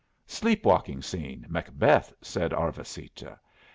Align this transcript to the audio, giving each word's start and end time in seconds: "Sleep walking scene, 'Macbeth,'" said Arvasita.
"Sleep 0.25 0.65
walking 0.65 1.03
scene, 1.03 1.45
'Macbeth,'" 1.47 2.11
said 2.23 2.53
Arvasita. 2.53 3.37